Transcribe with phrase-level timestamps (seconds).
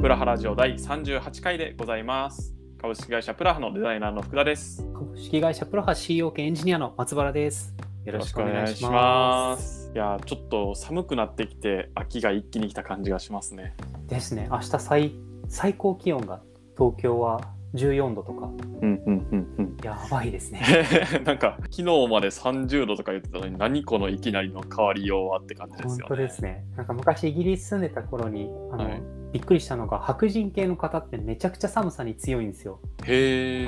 [0.00, 2.54] プラハラジオ第38回でございます。
[2.80, 4.82] 株式会社プラハのデザイナーの福田です。
[4.94, 7.74] 株式会社プロハ CEO 兼エンジニアの松原です。
[8.06, 9.88] よろしくお願いします。
[9.88, 9.92] す。
[9.94, 13.76] いやー、ちょっと寒くなってきて、秋が一気に来た感じがしますね。
[14.08, 14.48] ですね。
[14.50, 15.12] 明日最
[15.48, 16.40] 最高気温が
[16.78, 17.42] 東京は
[17.74, 19.76] 14度とか、うんうんうんうん。
[19.84, 20.62] やばいですね。
[21.26, 26.02] なんか昨日まで30度とか言ってたのに何このいきなりの変わりようはって感じですよね。
[26.08, 26.64] 本当ですね。
[26.74, 32.80] なんか昔イギリス住んでた頃にあの、はいびっくりしたのが白人系の方ってめちゃくちゃ寒さに強いんですよ。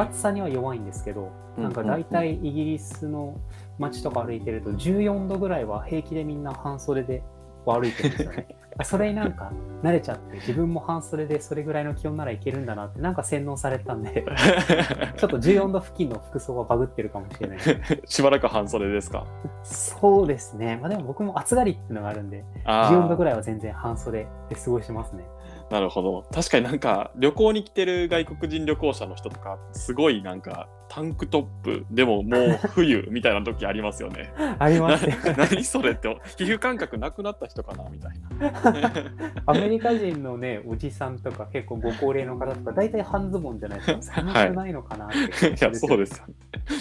[0.01, 3.41] 暑さには弱いんですけど、なんか大体イギリスの
[3.79, 7.23] 街とか歩いてると14度ぐらいは平気でみんな半袖で
[7.65, 8.49] 歩いてるんですよね。
[8.85, 14.25] それになんか慣れちゃって自分も半袖でそれぐらいの気温ならいけるんだなってなんか洗脳されたんで
[15.19, 17.59] ちょっと14度付近の服装がバグってるかもしれない。
[18.07, 19.27] しばらく半袖ですか？
[19.63, 20.79] そうですね。
[20.81, 23.35] まあでも僕も暑がりっていうのがあるんであ14度ぐらい。
[23.35, 25.25] は全然半袖で過ごしてますね。
[25.73, 26.27] なるほど。
[26.35, 34.35] 確かになんか旅行に来てる外国人旅行者の人とか、すごいなんかタンクトップ、でももう冬みたいな時ありますよね。
[34.61, 35.17] ありますね。
[35.25, 38.93] な何それって、皮膚感覚なくなった人かなみたいな。
[39.47, 44.21] アメリカ人のね、おじさんとか結構ご高齢の方とか、大体半ズボンじゃないですか。
[44.21, 46.35] 寒くないのかなって感いや、じですよそうですよね。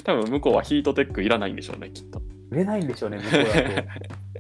[0.04, 2.22] 多分向こうはヒートテックいらないんでしょうね、きっと。
[2.50, 3.88] 売れないんでしょうね、向こうだと。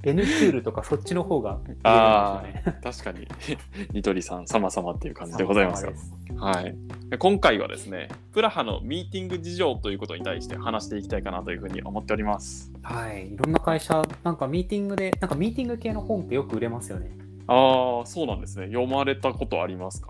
[0.03, 2.43] N クールとかそっちの方が売れるんでしょあ。
[2.65, 3.27] あ、確かに。
[3.93, 5.93] ニトリさん、様々っていう感じでございますよ
[6.29, 6.35] 様。
[6.35, 6.75] 々はい。
[7.09, 12.71] で今回はですね、プラハのミーティング事情ということに対して話していきたいかなというふうに思っております。
[12.81, 13.33] はい。
[13.33, 17.11] いろんな会社、なんかミーティングで、なんかミーティング系の本ってよく売れますよね。
[17.47, 18.67] ああ、そうなんですね。
[18.67, 20.09] 読まれたことありますか？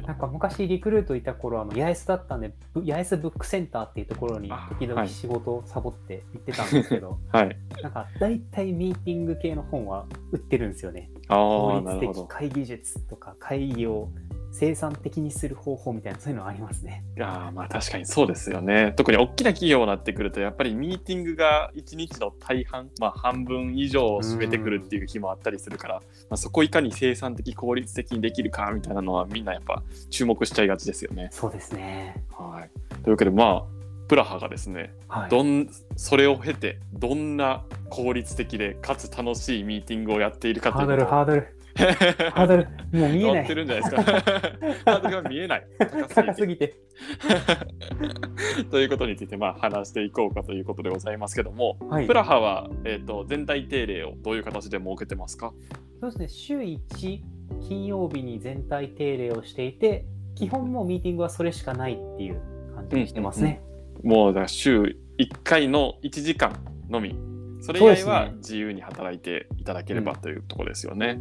[0.00, 7.56] なんか昔リクルートいた頃、あの、八重洲だったんで、ぶ八重洲ブックセンターっていうところにあ時々はい仕事をサボって行ってたんですけど、 はい。
[7.82, 11.10] なんか大体ミーティング系の本は売ってるんですよね。
[11.28, 12.22] あ効あ、なるほど。
[12.22, 14.08] 率的会議術とか会議を
[14.52, 17.04] 生産的にする方法みたいなそういうのありますね。
[17.16, 18.92] いやーまあ確かにそうですよね。
[18.96, 31.28] 特に大きな企業になってくると、やっぱりミーティングが1日の大半、まあ半分以上を占めてくるっていう日もあったりするから、まあ、そこをいかに生産的、効率的にできるかみたいなのはみんなやっぱ注目しちゃいがちですよね。
[31.32, 32.22] そうですね。
[32.30, 32.70] はい。
[33.02, 35.30] というわけでまあ、プラハがですね、はい。
[35.30, 43.54] どんそれを経てどんな効率的でかつ楽しいミーティングをやっているかとハードル、ハードル、ハードル、もう見えな乗ってい。
[43.56, 44.02] るんじゃないですか。
[44.92, 45.66] ハードルが見えない。
[46.14, 46.74] 高すぎて。
[48.70, 55.52] ということについてまあ話していこうかということでございますけども、はいプラハは、えー、と全体定例をどういう形で設けてますか？
[56.00, 56.28] そうですね。
[56.28, 57.20] 週1
[57.68, 60.04] 金曜日に全体定例をしていて、
[60.34, 62.40] 基本もうミーティングはそれしかないっていう
[62.74, 63.60] 感じにしてますね。
[64.02, 64.96] もうだから週1
[65.44, 66.52] 回の1時間
[66.88, 67.14] のみ
[67.62, 71.20] それ以外は自由に働いていただければというところですよね。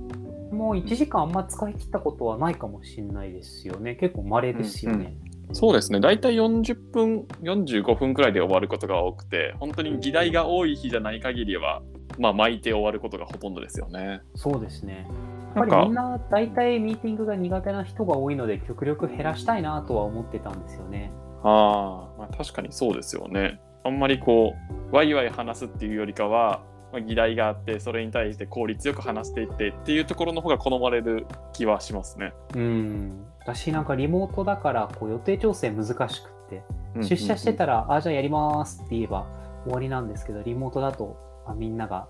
[0.51, 3.95] もう1時間あんま使い切ったことはないかもしれないですよね。
[3.95, 5.15] 結構稀ですよね。
[5.53, 11.81] そうですね大体40分45分くらいで終わることが多くて本当に議題が多い日じゃない限りは、
[12.17, 14.21] まあ、巻いて終わることがほとんどですよね。
[14.35, 15.07] そうですね。
[15.55, 21.11] やっぱりみんな大体ミーティングが苦手な人が多いので極力減らしたいなとは思ってたんですよね。
[21.43, 23.59] あー、まあ確かにそうですよね。
[23.83, 24.55] あんまりこ
[24.91, 32.33] うワイワイ話すっていうよりかは、まあ、議題があってそれに対して効率よく話していってっていうところの方が好まれる気はしますね。
[32.55, 33.25] うん。
[33.39, 36.63] 私なんかリモートだからこう予定調整難しくって、
[37.01, 39.25] 出社してたら、ら、あ、じゃあやりますって言えば
[39.63, 42.07] 終わりなんですけど、リモートだと、まあ、みんなが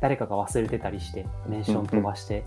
[0.00, 2.44] 誰かが忘れてたりして、メンション飛ばして、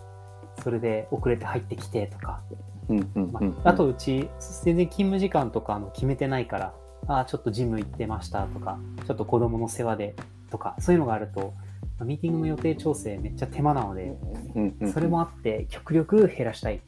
[0.63, 2.41] それで遅れて入ってきてとか、
[2.89, 4.29] うんうんまうんあ、あとうち
[4.63, 6.73] 全然勤務時間とかあの決めてないから、
[7.07, 10.15] あちょっとジム行ってましたとか、ちょっと子供の世話で
[10.51, 11.53] とか、そういうのがあると、
[11.97, 14.13] まあミーティングの予定調整めっちゃ手間なので、
[14.91, 16.79] それもあって極力減らしたいっ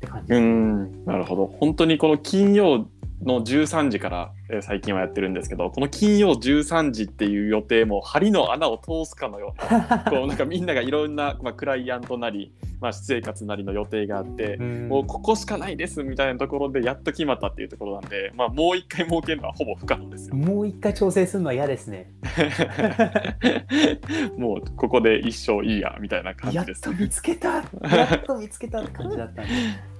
[0.00, 0.40] て感じうです。
[0.40, 2.86] んなるほど本当にこの金曜
[3.22, 20.36] の13時から、えー最近はやってるんですけどこの金曜13時っていう予定も針の穴を通すかのような こうなんかみんながいろんな、まあ、クライアントなり、まあ、私生活なりの予定があって、うんもうここしかないですみたいなところでやっと決まったっていうところなんで、まあ、もう一回設けるのはほぼ不可能ですよ。
[20.36, 22.10] もう一回調整するのは嫌ですね。
[24.36, 26.92] もうここで一生いいやみたいな感やっじですと。
[26.92, 27.64] 見つけた
[27.96, 29.50] やっと見つけたって感じだったんで。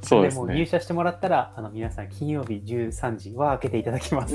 [0.02, 0.66] そうですもう入ね。
[0.66, 4.33] 社してもらったら、あの皆さん金曜日13時は開けていただきます。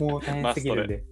[0.00, 1.02] もう大変すぎるんで。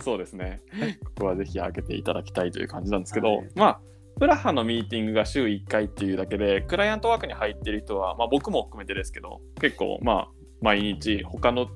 [0.00, 0.60] そうですね。
[1.04, 3.80] ここはぜひ開けていただきたいという感じなんですけど、はいまあ、
[4.18, 10.28] プラハのミーティングが週1回っていうだけで、クライアントワークに入ってる人は、まあ、僕も含めてですけど、結構、まあ、
[10.60, 11.68] 毎日他の、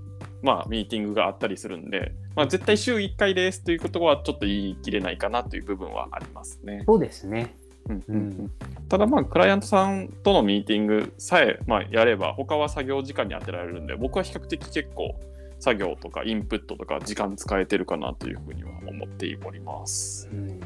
[0.42, 6.82] まあ、ミーティングがあったりするんで、まあ、絶対週1回ですということはちょっと言い切れないかなという部分はありますね。
[6.86, 7.54] そうですね。
[7.88, 8.50] うんうんうん
[8.88, 15.18] ただまあクライアントさんとのミーティングさえ、まあ、やれば他は作業時間に当てられるんで僕は比較的結構
[15.62, 20.28] 作業とかインプットとか時間使えてるかなというふうには思っております。
[20.32, 20.60] うん、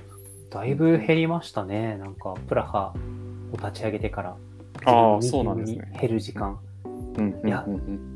[0.48, 1.98] だいぶ減りましたね。
[1.98, 2.94] なんか、プラハ
[3.52, 4.36] を立ち上げてから。
[4.86, 6.58] ああそうなんですね減る時間。
[7.44, 7.64] いや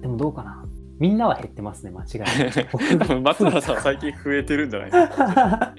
[0.00, 0.64] でもどうかな。
[0.98, 3.20] みんなは減ってますね、間違いない。
[3.20, 5.74] 松原さん最近増えてるんじゃないですか。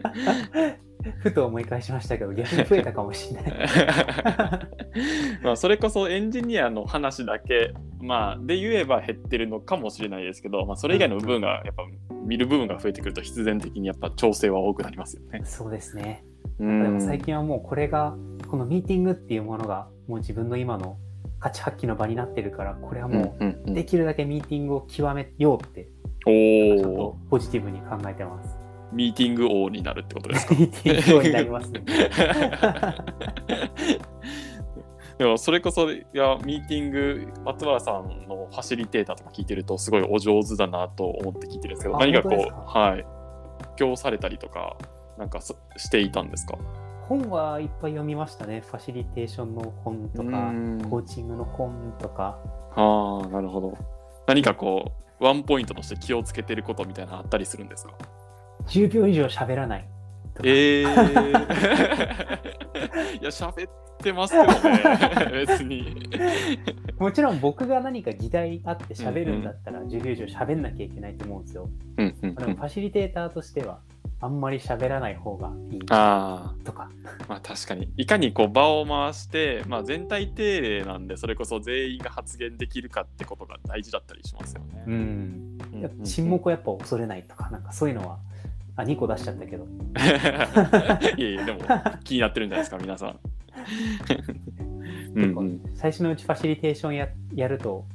[1.20, 3.54] ふと思い返しましたけど、逆に増えたかもしれない。
[5.44, 11.84] まあそれこそエンジニアの話だけ、まあ、で言えば減ってるのかもしれないですけど、まあ、それ以外の部分がやっぱ
[12.26, 15.42] 見る部分が増えてくると必然的にやっぱ調整は多くなりますよね。
[15.44, 16.24] そうですね。
[16.60, 18.16] うでもん最近はもうこれが、
[18.48, 20.98] このミーティングっていうものが、もう自分の今の
[21.40, 25.88] 価値発揮の場になってるから、これはもうできるだけミーティングを極めようって、
[26.26, 26.30] お
[26.78, 28.61] ちょっとおポジティブに考えてます。
[28.92, 30.56] ミーティング王になるってことですか？
[30.56, 31.82] ミーティングになりますね。
[35.18, 43.06] でもそれこそいやミーティング松原さんのファシリテーターとか聞いてるとすごいお上手だなと思って聞いてるんですけどあ何かこうはい。
[43.80, 44.76] 今日されたりとか
[45.18, 46.58] なんかそしていたんですか？
[47.08, 48.62] 本はいっぱい読みましたね。
[48.62, 50.82] ファシリテーションの本とか、うん。
[50.90, 52.40] コーチングの本とか。
[52.76, 53.78] ああなるほど。
[54.28, 57.94] 何かこうワンポイントとして気をつけてることみたいなのあったりするんですか？
[58.68, 59.88] 10秒以上喋らない。
[60.34, 60.88] とかええー、
[63.22, 64.54] いや喋ってますけどね
[65.46, 66.10] 別に
[66.98, 71.70] もちろん僕が何か議題あって喋るんだったら10秒以上喋んなきゃいけないと思うんですよ。
[71.98, 73.80] うんうんうんでもファシリテーターとしては
[74.24, 76.84] あんまり喋らない方がいいあとか。
[76.84, 76.90] あ
[77.28, 84.84] まあ確かにいかにこう場を回して、まあ、全体定例なんでそれこそ全員が発言できるかってことが大事だったりしますよね。
[84.86, 85.58] うん。
[86.04, 88.20] 沈黙をやっぱ恐れないとか、なんかそういうのは、
[88.76, 89.66] あ、2個出しちゃったけど。
[91.18, 91.60] いやいやでも
[92.04, 93.20] 気になってるんじゃないですか皆さん。
[95.20, 97.86] ん最初のうちファシリテーションややると、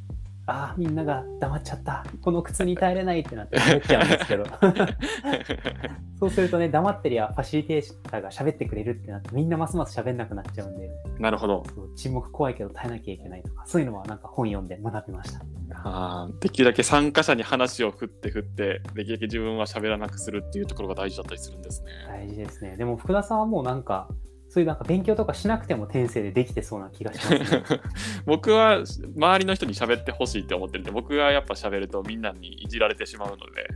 [0.49, 2.05] ああ、みんなが黙っちゃった。
[2.23, 4.45] この苦痛に耐えれないってなって喋っちゃうんですけど。
[6.21, 10.89] そうするとね、黙ってりゃファシリテーターが喋ってくれるってなって、みんなますます喋んなくなっちゃうんで、
[11.19, 11.65] なるほど
[11.97, 15.45] 沈黙怖いけど耐えなきゃいけないとか、そういうのはなんか本読んで学びました。
[15.83, 21.91] あーできるだけ参加者に話を振って振ってできるだけ自分は喋らなくするっていうところが大事だったりするんですね。
[22.09, 22.77] 大事ですね。
[22.77, 24.09] でも福田さんはもうなんか、
[24.57, 27.63] そういうなんか勉強とかしなくても転生でできてそうな気がします、ね。
[28.25, 33.69] 僕は周りの人に喋ってほしいって思ってるんで僕がやっぱ喋るとみんなにいじられてしまうので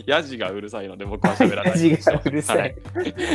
[0.06, 2.58] ヤジがうるさいので僕は喋らない味がうるさい。
[2.58, 2.76] はい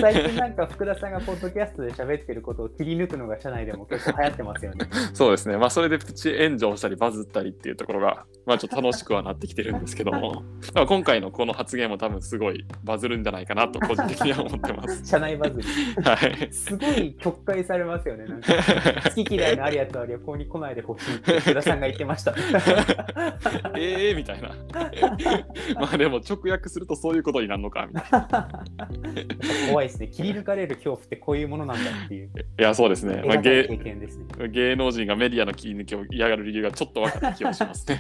[0.02, 4.88] 最近なんか福田さんがポッドキャストで喋ってることを切り抜くのが社内でも結構流行ってますよね。
[5.14, 10.44] そうですねまあそれでプチ炎上したりバズったりっていうところがまあちょっと楽しくはなってきてるんですけども
[10.74, 15.06] まあ今回のこの発言も多分すごいバズるんじゃないかなと個人的には思ってます。
[15.06, 15.68] 社内バズり。
[16.04, 18.26] はいすごい曲解されますよね。
[18.26, 18.54] なんか
[19.16, 22.36] 好き嫌いのあるやつは旅行に来ないでほしいって福田さんが言ってました。
[23.78, 24.50] ええみたいな。
[25.80, 28.50] まあでも直訳するとそういうことになるのかみたいな。
[29.70, 30.08] 怖いですね。
[30.08, 32.30] 切り抜かれる恐怖ってこういうものなんだっていう。
[32.60, 33.24] いやそうですね。
[33.26, 34.26] まあ、得難い経芸験ですね。
[34.50, 38.00] 芸能人がメディアの切り抜きを嫌がる理由がちょっと分かった気がしますね。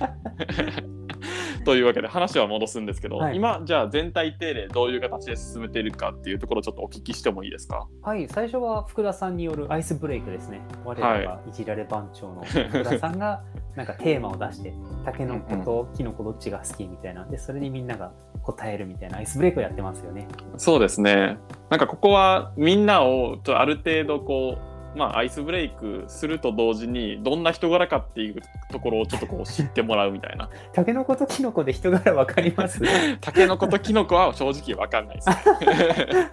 [1.63, 7.87] というわけで話は戻すんですけど、はい今じゃあ全体定例どういう形で進めているかっていうところをちょっとお聞きしてもいいですか？
[8.01, 10.61] はい、最初は福田さんによるアイスブレイクですね。
[10.83, 13.43] 我らがいじられ番長の福田さんが
[13.75, 14.73] なんかテーマを出して、
[15.05, 17.25] タケノコとキノコどっちが好きみたいな。
[17.25, 18.11] で、それにみんなが
[18.43, 20.27] 答えるみたいなアイスブレイクをやってますよね。
[20.57, 21.37] そうですね。
[21.69, 30.49] なんかここはみんなをちょっとある程度こうまあアイスブレイクすると同時にどんな人柄かっていうところをちょっとこう知ってもらうみたいな。
[30.73, 32.79] タケノコとキノコで人柄わかります？
[33.21, 35.35] タケノコとキノコは正直わかんないですね。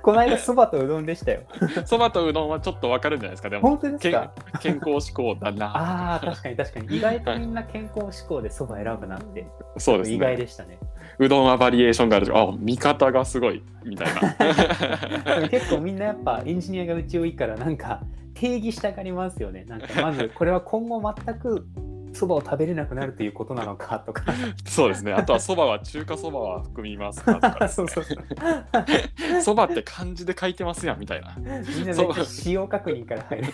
[0.02, 1.40] この間そばとうどんでしたよ。
[1.84, 3.50] そばとうどんはちょっとわかるんじゃないですか。
[3.50, 4.32] でも本当ですか？
[4.60, 5.66] 健康志向だな。
[5.76, 6.96] ああ、確かに確かに。
[6.96, 9.46] 意外とみんな健康志向でそば選ぶなって、
[9.76, 10.36] そうです意外ね。
[10.38, 10.78] でしたね。
[11.18, 12.36] うどんはバリエーションがある。
[12.36, 15.48] あ、見方がすごいみたいな。
[15.48, 18.00] 結構みんなやっぱエンジニアがうち多いからなんか
[18.38, 19.64] 定義したがりますよね。
[19.64, 21.66] なんかまずこれは今後全く
[22.12, 24.32] そばを食べれなくなるということなのかとか。
[24.64, 25.12] そうですね。
[25.12, 29.42] あとはそばは中華そばは含みますかとか そうそうそう。
[29.42, 31.36] そばって漢字で書いてますやんみたいな。
[31.36, 33.52] みんな使用確認から入る。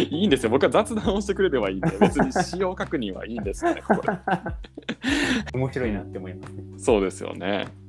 [0.10, 0.50] いいんですよ。
[0.50, 4.18] 僕は雑談をしてくれればいいんで、別に使用確認はいいんですよね、ここで。
[5.54, 6.62] 面白いなって思いますね。
[6.76, 7.83] そうですよね。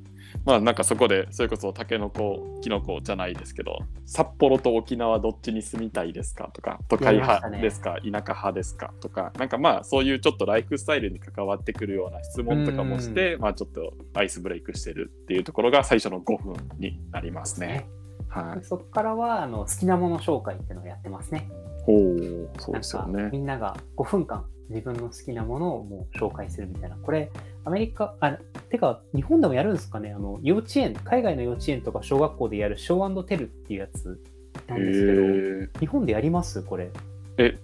[0.46, 17.88] まあなんかそこでそれこそタケノコキノコじゃないですけど札幌と沖縄どっちに住みたいですかとか都会派ですか、田舎派ですかとかなんかまあそういうちょっとライフスタイルに関わってくるような質問とかもしてまあちょっとアイスブレイクしてるっていうところが最初の5分になりますね。
[18.28, 18.64] はい。
[18.64, 21.50] そこからはあの好きなもの紹介っていうのをやってますね。
[21.88, 23.30] おお、そうですよね。
[23.32, 26.96] みんなが5分間自分の好きなものをもう紹介するみたいな。
[26.96, 27.30] これ、
[27.64, 30.12] アメリカ、あ、てか、日本でもやるんですかね？
[30.12, 34.20] あの、幼稚園、海外の幼稚園とか小学校でやるショーテルっていうやつ
[34.68, 36.62] なんですけど、へ日本でやります？
[36.62, 36.90] これ。
[37.38, 37.58] え。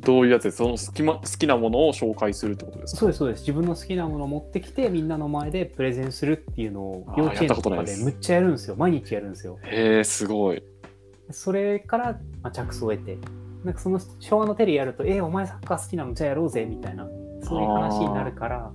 [0.00, 0.50] どういうやつ？
[0.50, 3.00] その好き,、ま、好きなものを紹介するってことですか？
[3.00, 3.40] そうです、そうです。
[3.42, 8.74] 自分の好きなものを持ってきて、みんなの前でプレゼンするっていうのを幼稚園とかですむっちゃやるんですよ。
[8.76, 9.58] 毎日やるんですよ。
[9.62, 10.62] へえ、すごい。
[11.30, 13.16] それから、まあ、着想を得て、
[13.64, 17.08] なんかその昭和のテレビやると、えーお前サッカー好きなのじゃあやろうぜみたいな、
[17.42, 18.72] そういう話になるから、ま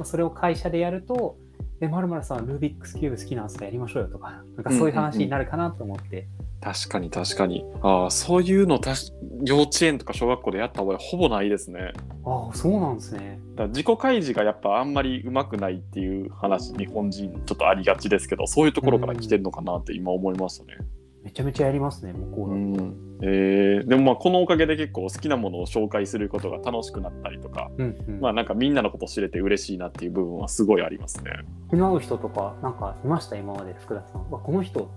[0.00, 1.36] あ、それを会社でやると、
[1.80, 6.28] え、まるまるさん、ルービックスキューブ好きなんですかやりましょうよとか、なんかそういう話になるかなと思って、
[6.60, 7.64] 確かに確かに。
[7.82, 9.12] ああ、そういうのたし
[9.44, 11.92] 幼稚園とか小学校でやった覚えほぼないですね。
[12.24, 13.38] ああ、そうなんですね。
[13.54, 20.78] だ自己開示がやっぱあんまりうまくないっていう話、日本人ちょっとありがちですけど、そういうところから来てるのかなって今思いましたね。
[21.26, 22.84] めちゃめちゃやりますね、向こうだと。
[22.84, 31.32] うんえーでもまあこのおかげで結構好きなものを紹介することが楽しくなったりとか、うんうんまあなんかみんなのこと知れて嬉しいなっていう部分はすごいありますね。
[31.70, 34.30] 気の合う人とか、なんかいました、今まで福田さん。
[34.30, 34.88] わこの人、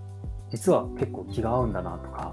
[0.50, 2.32] 実は結構気が合うんだなとか。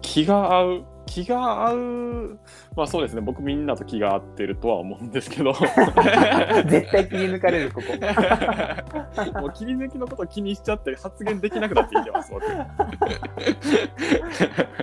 [0.00, 2.38] 気が合う気が合う。
[2.76, 3.22] まあそうですね。
[3.22, 5.54] 僕みんなと気が合ってるとは思うんですけど。
[6.68, 7.86] 絶対切り抜かれる、ここ。
[9.40, 12.46] もう切り抜きのこと気にしちゃって発言できなくなっていってます僕。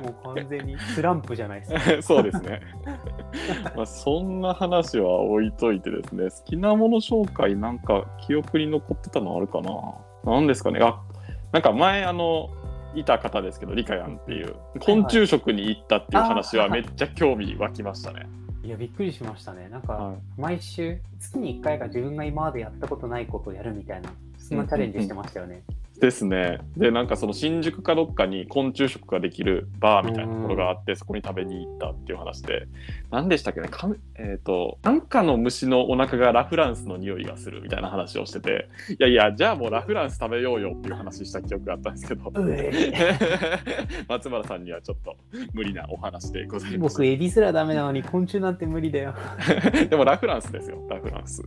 [0.04, 2.02] もう完全にスランプじゃないですか。
[2.02, 2.62] そうですね。
[3.76, 9.72] まあそんな話は置いといてですね、好きなもの紹介なんか記憶に残ってたのあるかな。
[10.34, 10.80] なんですかね。
[10.82, 11.00] あ、
[11.52, 12.50] なんか前あの、
[12.96, 18.28] いた方ですけど、リカヤンっていう、昆虫食に行ったっていう話はめっちゃ興味湧きましたね。
[18.64, 19.70] いや、びっくりしましたね。
[19.70, 25.62] なんか、はい毎週、月に1回が自分が今までやったことないことをやるみたいな、そんなチャレンジしてましたよね。
[26.00, 26.60] ですね。
[26.78, 32.68] で、なんかその新宿かどっかに昆虫食ができるバーみたいなところがあって、そこに食べに行ったっていう話で、
[33.12, 42.32] 何でしたっけね、かえっ、と、なんかの虫のお腹がラフランスの匂いがするみたいな話をしてて、いやいや、じゃあもうラフランス食べようよっていう話した記憶があったんですけど、
[44.10, 45.16] 松原さんにはちょっと
[45.54, 47.06] 無理なお話でございます僕、。
[47.06, 49.14] エビすらダメなのに昆虫なんて無理だよ。
[49.90, 51.44] でもラフランスですよ、ラフランス。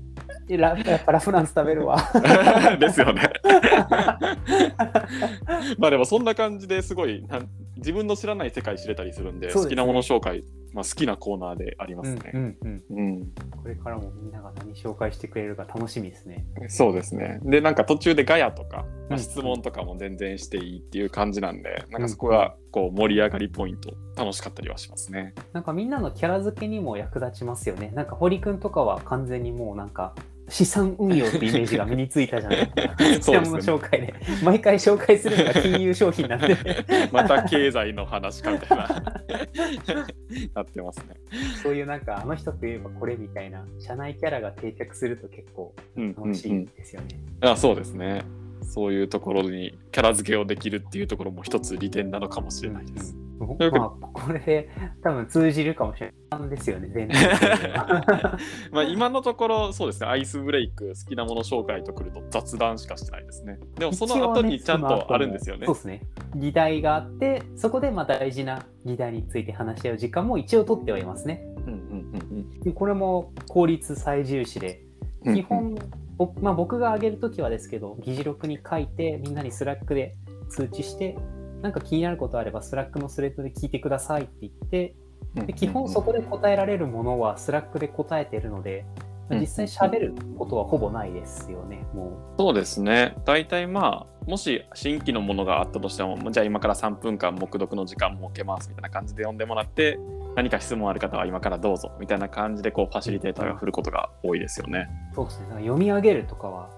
[0.49, 1.99] やっぱラフランス食べるわ。
[2.81, 3.31] ですよね。
[5.79, 12.31] まあでもそんな感じですごいなん自分の知らない世界知れたりするんでね好きなもの紹介、まあ、好きなコーナーでありまうんすね。
[12.35, 12.83] うんうん。
[12.91, 16.45] うんこれからもみんなが何紹介してくれるか楽しみですね。
[16.69, 17.39] そうですね。
[17.43, 25.35] でなんか途中でガヤとか、まあ、うん質問とかも全然していいっていう感じなんで、なんかそこがこう盛り上がりポイント楽しかったりはしますね。
[25.53, 27.93] なんかみんなのキャラ付けにも役立ちますよね。
[27.95, 30.15] なんか堀くんとかは完全にもうなんか
[30.49, 33.39] 資産運用ってイメージが身についたじゃない ですか。
[33.39, 34.15] 好きなもの紹介で。
[34.43, 36.57] 毎回紹介するのが金融商品なんで。
[37.13, 38.89] また経済の話かみたいな
[40.55, 41.17] なってますね。
[41.63, 47.09] そういうなんかあの人といえばこれみたいな社内キャラが定着すると結構うんうん楽しいうんですよね。
[47.41, 48.23] あそうですね。
[48.63, 53.17] そういうところにキャラ付けをできるっていうところも一つ利点なのかもしれないです。
[53.21, 53.47] うんま
[53.85, 54.71] あこれで
[55.03, 58.39] 多分通じるかもしれないんですよね、全体的には
[58.73, 63.59] まあ今のところそうですねアイスブレイク好きなもの紹介とくると雑談しかしてないですね。
[63.77, 65.67] でもその後にちゃんとあるんですよね。
[65.67, 66.03] そうですね。
[66.35, 71.43] 議題があって、そこでまあ大事な議題について話し合う時間も一応取ってはいますね。
[71.67, 72.09] うんうん
[72.61, 74.83] でこれも効率最重視で、
[75.25, 75.37] うんうん。
[75.37, 75.75] 基本、
[76.17, 80.17] ぼまあ、僕が上げるときはですけど、議事録に書いて、みんなにスラックで
[80.49, 81.17] 通知して、
[81.63, 84.95] なんか気になることあれば、スラックのスレッドで聞いてくださいって言って、
[85.37, 88.85] うんで基本そこで答えられるものはスラックで答えてるので、
[89.29, 99.99] まあ実際喋ることはほぼないですよね、もそうですね大体まあもし新規のものがあったとしてもじゃあ今から3分間黙読の時間設けますみたいな感じで読んでもらって
[100.35, 104.89] 何か質問ある方は今からどうぞみたいな感じでこうファシリテーターが振ることが多いですよね。
[105.13, 105.15] う。
[105.15, 105.47] そうですね。
[105.57, 106.71] 読み上げるとかは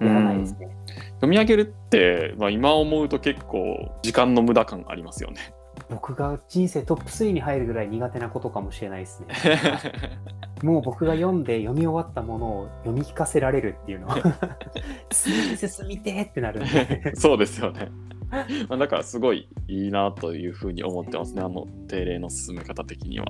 [0.00, 0.68] やらないですね。
[1.14, 5.52] 読み上げるって、まあ、今思うと結構時間の無駄感ありますよね。
[5.90, 9.34] 僕が人生トップ3に入るぐらい苦手なことかもしれないですね。
[10.62, 14.16] もう僕が読んで読み終わったものを読み聞かせられるっていうの は
[15.12, 17.90] 進みて進みてってなるんで そうですよね。
[18.68, 23.26] まあだからすごいいいなというふうに思ってますね、あの定例の進め方的には。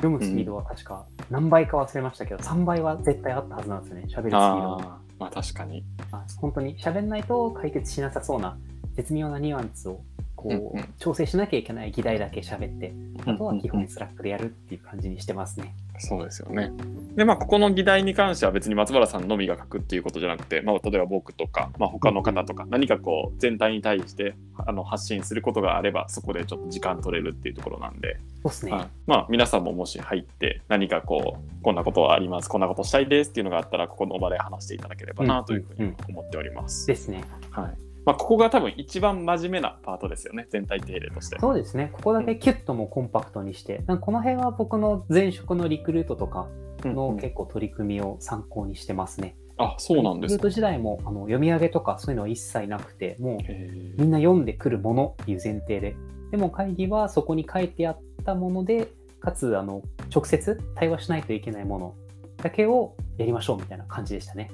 [0.00, 5.84] 読むスピードは確か何倍か忘れましたけど3倍は絶対あったはずなんですよね喋るスピードがああ、まあ確かに。
[6.10, 8.58] あ本当に喋んないと解決しなさそうな
[8.94, 10.00] 絶妙なニュアンスを
[10.34, 12.92] こう、うんうん調整しなきゃいけない議題だけ喋って
[13.24, 15.74] あとは基本スラックでやるっていう感じにしてますね。
[16.00, 16.72] そうですよね。
[17.14, 28.72] でまあここの議題に関しては別に松原さんのみが書くっていうことじゃなくて、まあ、例えば僕とか、まあ、他の方とか何かこう全体に対してあの発信することがあればそこでちょっと時間取れるっていうところなんで、そうですね。
[28.72, 36.86] はいまあ皆さんももし入って何かこうこんなことはありますこんなことしたいですっていうのがあったらここの場で話していただければなというふうに思っております。
[36.86, 37.24] ですね。
[37.50, 41.38] はいまあ、ここが多分一番真面目なパートですよね全体定例として。
[41.38, 41.90] そうですね。
[41.92, 46.48] ここだけキュッともコンパクトにして、なんかこの辺は僕の前職のリクルートとか
[46.84, 49.36] うんうんの結構取り組みを参考にしてますね。
[49.58, 50.50] あそうなんですかリクルート。
[50.50, 55.94] 時代もあの読み上げとかそういうのは一切なくて、もうへみんな読んでくるものっていう前提で。
[56.30, 58.88] でも会議はそこに書いてあったもので、
[59.20, 59.82] かつあの
[60.14, 61.94] 直接対話しないといけないもの
[62.38, 64.50] だけをやりましょうみたいな感じでしたね。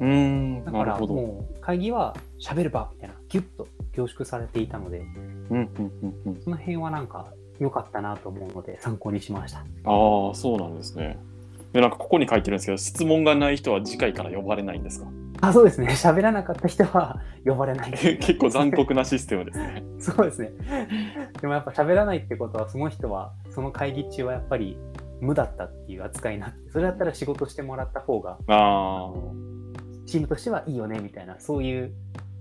[0.00, 1.14] ーうーんだからなるほど。
[1.14, 5.06] もう会議は喋る場みたいなギュッと凝縮されていたので、うん
[5.50, 5.68] うん
[6.02, 7.26] うんうんその辺はなんか
[7.58, 9.60] 良かったなと思うので参考にしました。
[9.60, 11.18] ああ、そうなんですね。
[11.72, 15.06] で、なんかここに書いてるんですけど、質問がない人は次回から呼ばれないんですか？
[15.40, 15.88] あ、そうですね。
[15.96, 17.90] 喋らなかった人は呼ばれない。
[17.92, 19.82] 結構残酷なシステムですね。
[19.98, 20.52] そうですね。
[21.40, 24.78] でもやっぱ喋らないってことは、その人は、その会議中はやっぱり
[25.20, 28.56] 無だったっていう扱いになって、それだったら仕事してもらった方が、ああ
[29.08, 29.32] の
[30.06, 31.92] チームとしてはいいよね、みたいな、そういう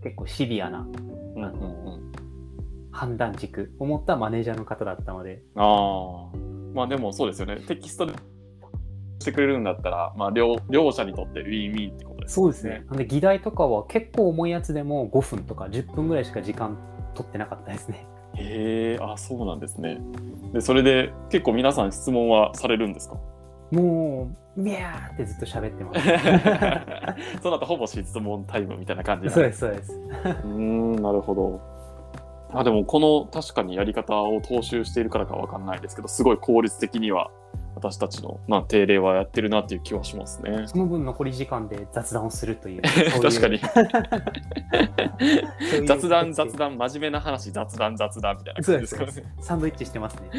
[0.03, 2.11] 結構シビアなあ、うんうんうん。
[2.91, 6.37] 判断軸を持ったマネージャーの方だったので、ああ、
[6.73, 7.57] まあでもそうですよね。
[7.67, 8.13] テキストで
[9.19, 12.85] してくれるんだったら、まあ両両者にとってウィンウィンってことですそうですね。。
[12.87, 16.77] なんで議題とかは結構重いやつでも5分とか10分ぐらいしか時間
[17.15, 18.05] 取ってなかったですね。
[18.35, 19.99] へえ、あそうなんですね。
[20.53, 23.17] で、それで結構皆さん質問はされるんですか？
[23.71, 27.41] もう、ミャーってずっと喋ってます。
[27.43, 29.93] その後ほぼ質問タイムみたいな感じなんそうです、そうです。
[29.93, 31.75] うーんなるほど。
[32.53, 37.29] あでもこの確かにやり方を踏襲しているからかわかんないですけどすごい効率的には
[37.75, 40.63] 私たちの、まあ、定例はやってるなっていう気はしますね。
[40.67, 42.81] その分残り時間で雑談をするという。
[43.21, 43.65] 確かに そ
[45.77, 49.43] ういう雑談雑談真面目な話雑談雑談みたいなそうです感じですからね。
[49.43, 50.29] サンドイッチしてますね。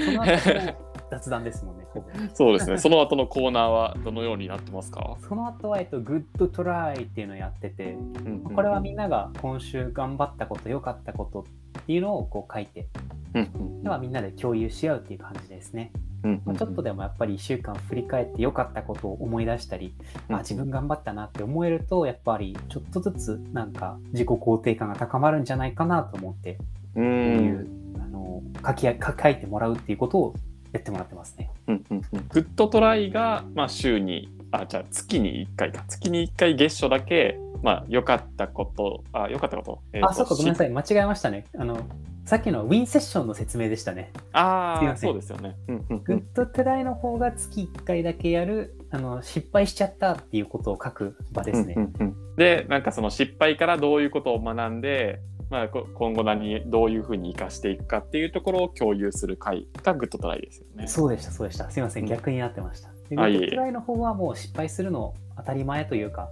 [1.10, 1.86] 雑談ですもんね。
[2.34, 2.78] そうですね。
[2.78, 11.40] その後のコーナーはどのようになってますか、その後は、えっと、グッドトライっていうのをやってて、うんうんこれはみんなが今週頑張ったこと、良かったこと
[11.78, 12.88] っていうのをこう書いて、
[13.34, 15.92] うんうんではみんなで共有し合うっていう感じですね。
[15.95, 19.95] うんうんまあ、ちょっとでもやっぱり1週間振り返って良かったことを思い出したり、
[20.28, 30.34] うんあ自分頑張ったなって思えるとやっぱりちょっとずつなんか自己肯定感が高まるんじゃないかなと思ってうこういうんあの書き書書いてもらうっていうことを
[30.76, 31.50] やってもらってますね。
[31.69, 41.47] うんうんうんグッドトライが、まあ、週にあじゃあ月に1回か月に1回月初だけまあ良かったことあ良かったこと、えーとあ、そうか、ごめんなさい、間違えましたね。
[41.58, 41.78] あの
[42.25, 44.12] さっきのウィンセッションの説明でしたね。
[44.32, 45.56] ああそうですよね。
[45.69, 51.75] うんうんうグッんドトライの方が月1回だけやるあの失敗しちゃったっていうことを書く場ですね。
[51.76, 60.89] うんうんうんでなんかその失敗からどういうことを学んで、まあ、こ今後何どういうふうに生かしていくかっていうところを共有する会がグッドトライですよね。
[60.89, 61.71] そうでした、そうでした。
[61.71, 62.91] すいません、うん逆になってました。
[63.09, 66.30] でグッドトライの方はもう失敗するの当たり前というか、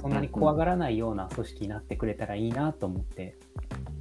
[0.00, 3.36] そんなに怖がらないような組織になってくれたらいいなと思って、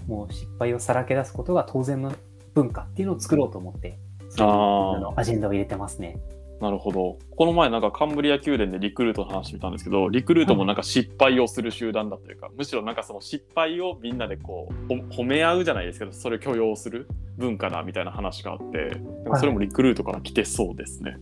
[0.08, 2.13] もう失敗をさらけ出すことが当然の
[2.54, 3.97] 文化っていうのを作ろうと思って、
[4.39, 6.19] あのアジェンダを入れてますね。
[6.62, 7.17] なるほど。
[7.36, 14.93] この前なんかカンブリア宮殿でリクルートの話見たんですけど、リクルートもなんか失敗をする集団だというか、むしろなんかその失敗をみんなでこうほ
[15.24, 18.89] 褒め合うじゃないですけど、それを許容する文化だみたいな話があって、
[19.24, 21.17] なんかそれもリクルートから来てそうですね。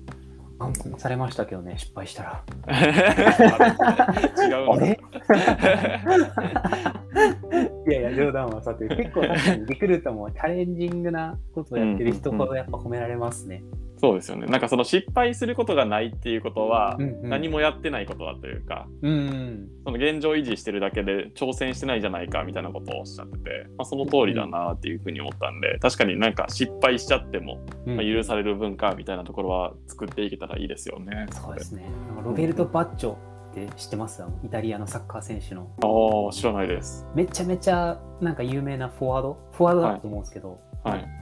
[0.60, 2.44] 反抗されましたけどね、失敗したら。
[4.46, 5.00] 違うのあれ？
[7.88, 13.64] いやいや、冗談はさて、結構確かにリクルートもチャレンジングなことをやってる人ほどやっぱ褒められますね。
[14.00, 14.48] そうですよね。
[14.48, 19.68] なんかその失敗することがないっていうことは、何もやってないことだというか、うんうん。
[19.84, 31.28] その現状維持してるだけで挑戦してないじゃないかみたいなことをおっしゃってて、まあ、その通りだなっていうふうに思ったんで、確かになんか失敗しちゃっても、うんまあ、許される文化みたいなところは作っていけたらいいですよね。
[31.32, 31.86] そうですね。
[32.24, 33.18] ロベルト・バッチョっ
[33.54, 34.24] て知ってます？
[34.46, 35.70] イタリアのサッカー選手の。
[35.82, 37.06] ああ、知らないです。
[37.16, 39.38] めちゃめちゃなんか有名なフォワード？
[39.52, 40.60] フォワードだと思うんですけど、はい。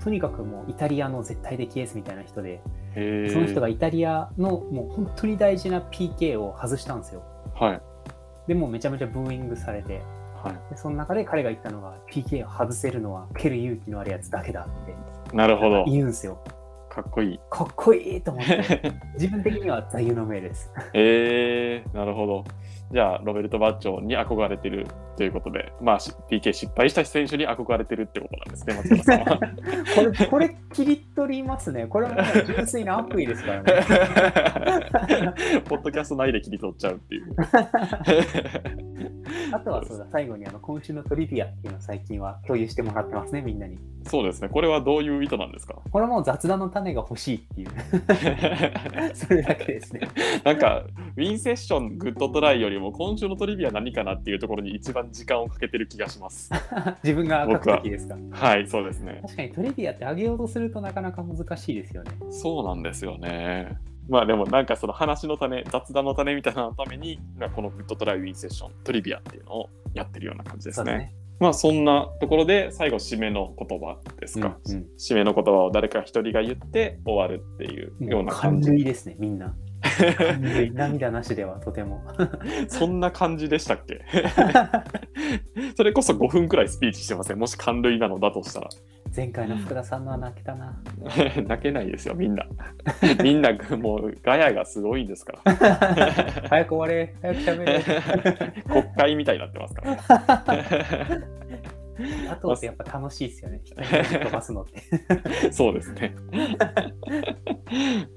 [0.03, 2.61] とにかくもうイタリアの絶対的エースみたいな人で。
[3.31, 7.23] その人がイタリアのもう本当に大事な PK を外したんですよ。
[7.53, 7.81] はい。
[8.47, 10.01] でもうめちゃめちゃブーイングされて、
[10.35, 15.35] はでその中で彼が言ったのが PK を外せるのは蹴る勇気のあるやつだけだってい。
[15.35, 15.85] なるほど。
[15.85, 16.39] 言うんですよ。
[16.89, 17.39] かっこいい。
[17.51, 20.71] かっこいいと思って、自分的には座右の銘です。
[20.93, 22.45] えー、なるほど。
[22.91, 29.39] じゃあ、ロベルト・バッチョに憧れてるということで、まあ、し PK 失敗した選手に憧れてるってことなんですね、松原さんは。
[29.95, 31.85] これ、これ切り取りますね。
[31.87, 33.73] これはもう純粋な悪意ですからね。
[35.65, 37.35] ポッドキャスト内で切り取っちゃうっていう。
[39.51, 43.77] あとはそうだ、最後にあの今週のトリビアっていうのを最近は共有してもらってますね、みんなに。
[44.03, 45.75] そうですね、これはどういう意図なんですか？
[45.91, 47.67] これはもう雑談の種が欲しいっていう。
[49.15, 50.01] それだけですね。
[50.45, 50.83] なんか、
[51.17, 56.51] ウィンセッション、グッドトライよりも、今週のトリビア何かなっていうところに一番時間をかけてる気がします。
[57.03, 58.15] 自分が書くときですか。
[58.29, 59.21] はい、そうですね。
[59.23, 62.11] 確かにトリビアって上げようとするとなかなか難しいですよね。
[62.29, 63.79] そうなんですよね。
[64.07, 71.15] まあでもなんかその話の種、雑談の種みたいなのために、まあこのグッドトライウィンセッション、トリビアっていうのをやってるような感じですね。
[71.39, 74.57] まあそんなところで最後締めの言葉ですか。
[74.65, 78.71] うんうん締めの言葉を誰か一人が言って終わるっていうような感感じ。
[78.71, 79.55] 類ですね、みんな。
[80.73, 82.01] 涙なしではとても。
[82.67, 84.01] そんな感じでしたっけ？
[85.77, 87.39] それこそ5分くらいスピーチしてません？
[87.39, 88.69] もし感類なのだとしたら。
[89.15, 90.77] 前回の福田さんのは泣けたな。
[91.47, 92.45] 泣けないですよ、みんな。
[93.23, 95.55] みんなもうガヤがすごいんですから。
[96.49, 98.63] 早く終われ、早く喋れ。
[98.63, 99.97] 国会みたいになってますから。
[102.29, 103.61] あとってやっぱ楽しいですよね。
[103.65, 105.51] 飛ばすのって。
[105.51, 106.15] そうですね。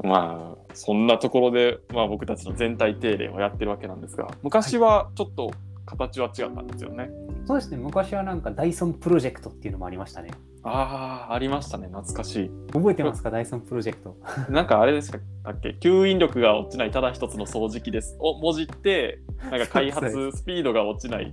[0.05, 5.51] まあ、そんなところで、まあ、僕たちの全体定例をやってるわけなんですが、昔はちょっと
[5.87, 7.11] 形は違ったんですよね。
[7.47, 10.31] そうですね、昔はなんかダイソンプロジェクトっていうのもありましたね。
[10.63, 11.87] ああ、ありましたね。
[11.89, 14.17] 懐かし覚えてますか、ダイソンプロジェクト。
[14.49, 14.53] い。
[14.53, 15.77] なんかあれですかだっけ？
[15.81, 18.17] 吸引力が落ちないただ一つの掃除機です。
[18.21, 19.21] をもじって、
[19.51, 21.33] なんか開発スピードが落ちない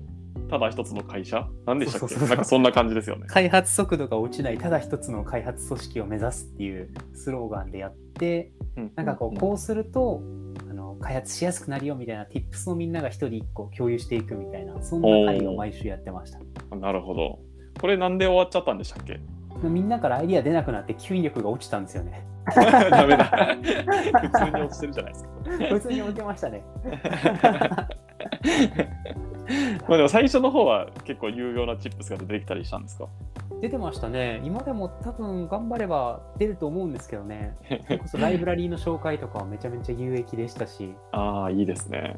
[0.49, 1.45] ただ一つの会社？
[1.65, 2.15] なんでしたっけ？
[2.15, 3.25] なんかそんな感じですよね。
[3.27, 8.53] 開発速度が落ちない、ただ一つの開発組織を目指すっていうスローガンでやって、
[8.95, 10.21] なんかこう、こうすると、
[10.69, 16.39] あの開発しやすくなるよみたいな tips をみんなが一人一個共有していくみたいな、そんな会を毎週やってました。
[16.71, 17.39] うんなるほど。
[17.79, 19.19] これなんで終わっちゃったんでしたっけ？
[19.63, 22.23] みんなからアイディア出なくなって吸引力が落ちたんですよね。
[22.91, 23.25] ダメだ。
[24.21, 25.29] 普通に落ちてるじゃないですか。
[25.69, 26.63] 普通に落ちてましたね。
[29.87, 33.07] まあでも最初の方は結構有用なチップスが出てきたりしたんですか？
[33.61, 34.41] 出てましたね。
[34.43, 37.55] 今でも多分頑張れば出ると思うんですけどね。
[37.85, 42.17] それこそライブラリーの紹介とかはめちゃめちゃ有益でしたし、ああ、いいですね。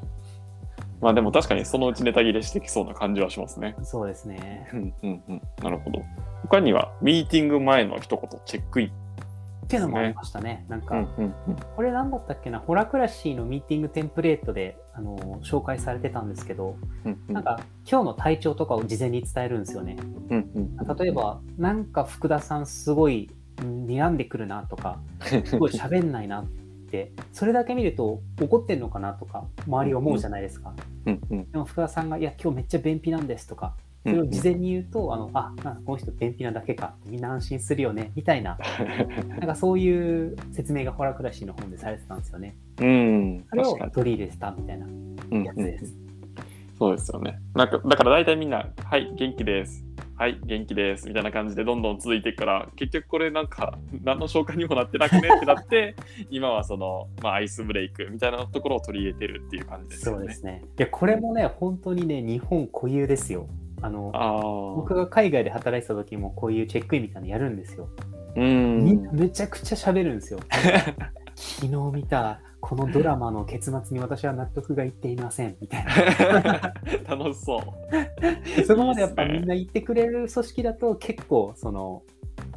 [1.01, 3.75] まあでも確かにそのうちネタ切れしてきそうな感じはしますね。
[3.83, 4.69] そうですね。
[4.73, 5.41] うんうんうん。
[5.63, 6.01] なるほど。
[6.43, 8.87] 他には、ミーティング前の一言、チェックイン。
[8.87, 8.91] っ
[9.69, 10.65] ていうのもありましたね。
[10.67, 11.55] なんか、うんうんうん。
[11.75, 17.59] これ何だったっけな、ホラクラシーのミーティングテンプレートであの紹介されてたんですけど、うんうんなんか
[17.89, 19.97] 今日の体調とかを事前に伝えるんですよね。
[20.29, 23.29] うんうん例えば、なんか福田さんすごい
[23.63, 24.99] ん睨んでくるなとか、
[25.45, 26.58] すごい喋んないなって、
[27.33, 30.73] それだけ見ると怒ってんのかなとか、周り思うじゃないですか。
[31.05, 33.75] うんうんでも福田さんが、いや、今日めっちゃ便秘なんですとか、
[34.05, 38.57] それを事前に言うと、あの、あ、なんかこの人便秘なだけか、みんな安心するよね、みたいな、
[39.29, 42.55] なんかそういう説明がホラクラシーの本でされてたんですよね。
[42.79, 43.45] うん。
[43.49, 43.77] それを。
[43.93, 46.09] 取り入れてたみたいなうんうんやつです。
[46.77, 47.39] そうですよね。
[47.53, 49.83] なんかだから大体みんな、はい、元気です。
[50.19, 51.07] はい、元気です。
[51.07, 55.29] みたいな感じでどんどん続いていくから、結局これなんか、何の消化にもなってなくね？
[55.33, 55.95] ってなって、
[56.29, 60.17] 今はその、まあ、アイスブレイクみたいなところを取り入れてるっていう感じですよね。
[60.17, 60.61] そうですね。
[60.77, 63.47] いや、これもね、本当にね、日本固有ですよ。
[63.81, 64.11] あの。
[64.75, 67.87] 僕が海外で働いてた時もこういうチェックインみたいなのやるんですよ。
[68.35, 68.39] う。
[68.41, 70.41] みんなんめちゃくちゃ喋るんですよ。
[71.33, 76.73] 昨日見たこのドラマの結末に私は納得がいっていませんみたいな。
[77.15, 77.61] 楽しそう。
[78.65, 82.03] そこまでやっぱみんな言ってくれる組織だと結構その、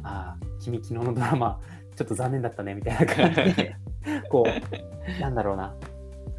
[0.03, 1.59] ああ、君昨日のドラマ
[1.95, 3.75] ちょっと残念だったねみたいな感じで、
[4.29, 5.73] こう、なんだろうな、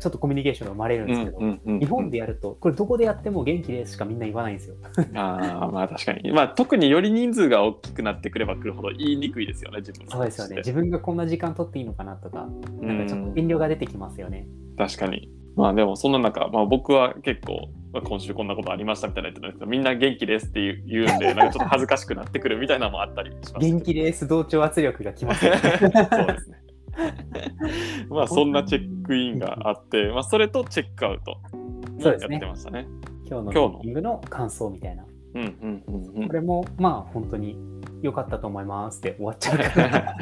[0.04, 4.76] ちょっとコミュニケーションが生まれるんですけど、日日本でやると、これどこでやっても元気ですしかみんな言わないんですよ。
[5.14, 6.30] ああ、まあ確かに。
[6.30, 10.56] まあ特により人数が大きくなってくればくるほど言いにくいですよね、自分のそうですよね。
[10.56, 12.46] 話自分がこんな時間取っていいのかなとか、
[12.82, 14.46] なんかちょっと遠慮が出てきますよね。
[14.76, 15.30] 確かに。
[15.56, 25.60] まあでもそんな中、まあ、僕は結構、まあ、今週こんなことありましたみたいな言ってたんですけどみんな元気ですって言う言うんでなんかちょっと恥ずかしくなってくるみたいなのもあったりします 元気です、同調圧力がきますよね。
[25.60, 25.80] そう
[26.26, 26.63] ですね。
[28.08, 32.86] まあそんなチェックインがあって、まあ、それとチェックアウトやってましたね。
[33.26, 35.04] 今日のミ今日のーティングの感想みたいな。
[35.34, 37.58] うんうんうんうんこれもまあ本当に
[38.02, 40.16] 良かったと思いますって終わっちゃうから。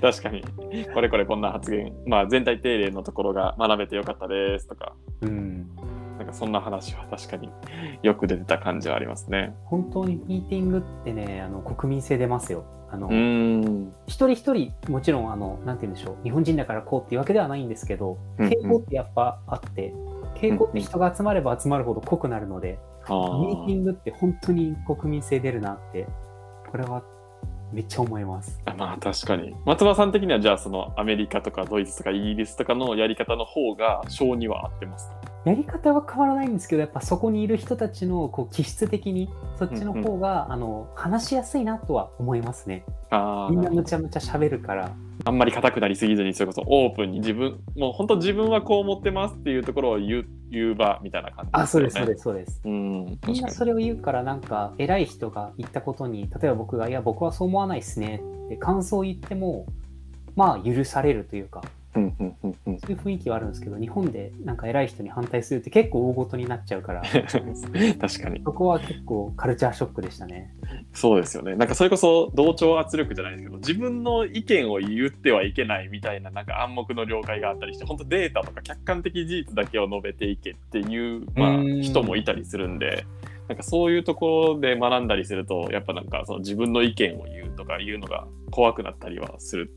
[0.00, 0.42] 確かに。
[0.92, 5.68] これこれこんな発言、まあ、全体定例のところが学べてよかったですとか、うん。
[6.18, 7.50] なんかそんな話は確かに
[8.02, 9.54] よく出てた感じはありますね。
[9.64, 12.64] 本当にミーティングってね、あの国民性出ますよ。
[12.90, 13.08] あの。
[14.06, 19.92] 一人一人、もちろん、あの、なんて言うんでしょう、日本人だからこうっていうわけではないんですけど、傾向ってやっぱあって、
[20.36, 26.06] 傾向って人が集まれば集まるほど濃くなるので、あミーティーングって本当に国民性出るなって、
[26.70, 27.02] これは
[27.72, 28.60] めっちゃ思います。
[28.66, 35.16] あまあ確かに松葉さん的にはじゃあそのアメリカとかドイツとかイギリスとかのやり方の方が性には合ってますか？
[35.44, 39.28] やり方は変わらないんですけど、やっぱそこにいる人たちのこう気質的に、
[39.58, 42.84] そっちの方が、あの話しやすいなとは思いますね。
[43.10, 44.92] あーみんなむちゃむちゃ喋るから。
[45.24, 52.60] あんまり硬くなりすぎずにそれこそオープンに自分もう本当自分はこう思ってますっていうところを言う言う場みたいな感じあ、そうです、そうです、そうです。
[52.64, 59.66] うんみんなそれを言うから、なんか、偉い人が言ったことに、例えば僕が、いや、僕はそう思わないっすねって感想を言っても、
[60.36, 61.62] まあ、許されるというか、
[61.94, 62.80] うんうんうんうん。
[62.80, 67.02] そういう雰囲気はあるんですけど、日本でなんか偉い人に反対するって結構大ごとになっちゃうから、
[68.00, 68.42] 確かに。
[68.44, 70.54] そこは結構カルチャーショックでしたね。
[70.92, 71.54] そうですよね。
[71.54, 83.06] なんかそれこそ同調圧力じゃないですけど自分の意見を言ってはいけないみたいななんか暗黙の了解があったりして本当データとか客観的事実だけを述べていけっていう、まあ人もいたりするんで
[83.48, 89.70] なんかそういうところで学んだりするとやっぱなんかその自分の意見を言うとかいうのが怖くなったりはする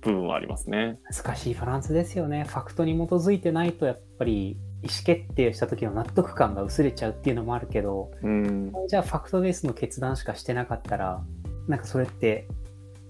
[0.00, 0.98] 部分はありますね。
[1.12, 2.44] 難しいバランスですよね。
[2.44, 11.22] ファクトに基づいてないと、やっぱり意思決定した時の納得感が薄れちゃうっていうのもあるけど、うんじゃあファクトベースの決断しかしてなかったら、
[11.66, 12.46] なんかそれって、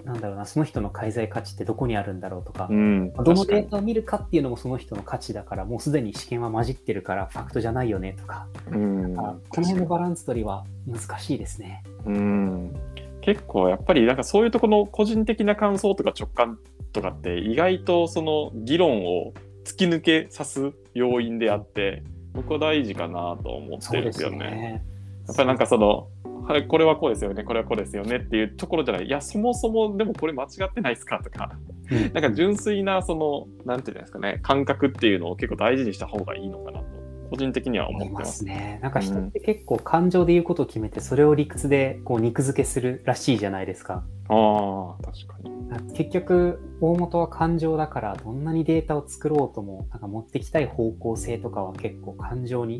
[0.05, 11.83] なんだろうな、その人の介在価値ってどこにあるんだろうとかう、ん、どのデータを見るかっていうのもその人の価値だから、もうすでに試験は混じってるから、ファクトじゃないよねとか、うんあこの辺のバランス取りは難しいですね。
[12.05, 12.72] うん
[13.20, 16.61] 結構やっぱりなんかそういうところの個人的な感想とか直感
[16.96, 24.37] とかって意外とその議論を突き抜けさす要因であって僕は大事かなと思ってるんでよね。
[24.37, 24.85] よね。
[25.26, 26.09] やっぱりなんかその
[26.48, 31.59] はい、これはこうですよね、これはこうですよねっていうところじゃない、いや、そもそもでもこれ間違ってないですかとか、
[31.90, 36.87] うんなんか純粋な、その、なんていうんですかね、感覚っていうのを結構大事にした方がいいのかなと、
[37.27, 38.11] 個人的には思ってま。
[38.12, 38.79] 思いますすね。
[38.83, 44.05] なんか人って結構感情で言うことを決めて、それを理屈でこう肉付けするらしいじゃないですか。
[44.29, 45.93] ああ、確かに。
[45.95, 52.77] 結局、大元は感情だから、どんなにデータを作ろうとも、なんか持ってきたい方向性とかは結構感情に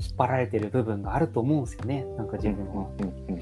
[0.00, 2.04] 引っ張られてる部分があると思うんですよね。
[2.16, 2.88] なんか自分は。
[2.98, 3.40] うんうんうん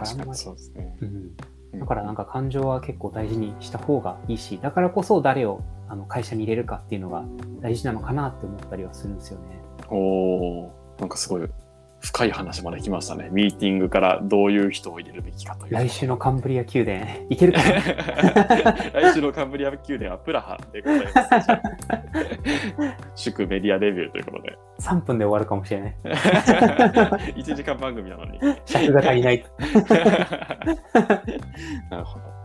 [0.00, 0.96] 確かにそうですね。
[1.02, 1.30] うん
[1.78, 7.24] だからなんか感情は結構大事にした方がいいし、だからこそ誰をあの会社に入れるかっていうのが
[7.60, 9.60] 大事なのかなって思ったりはするんですよね。
[9.90, 11.48] おなんかすごい
[12.00, 13.28] 深い話まで来ましたね。
[13.32, 15.72] ミーティングからどういう人を入れるべきかという。
[15.74, 18.72] 来週のカンブリア宮殿、いけるかな？
[19.02, 21.10] 来週のカンブリア宮殿はプラハでございま
[23.16, 23.26] す。
[23.28, 24.56] 祝メディアデビューということで。
[24.80, 25.96] 3分で終わるかもしれない。
[27.36, 28.38] 1時間番組なのに。
[28.64, 29.50] 尺が足りないと。
[31.90, 32.39] なるほど。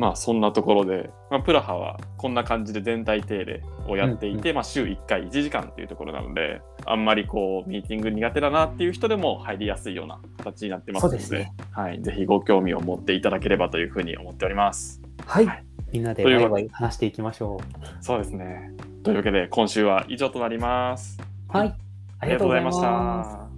[0.00, 15.02] まあそんなところで、まあ、プラハはこんな感じで全体定例をやっていて、まあ週1回1時間っていうところなので、あんまりこうミーティング苦手だなっていう人でも入りやすいような形になってますので、そうですねはい、ぜひご興味を持っていただければというふうに思っております。
[15.26, 15.64] はいはい。
[15.92, 17.60] みんなでワイワイ話していきましょ
[18.00, 18.72] そうですね。
[19.02, 21.18] というわけで今週は以上となります。
[21.52, 21.58] う。
[21.58, 21.74] はい。
[22.20, 23.49] ありがとうございました。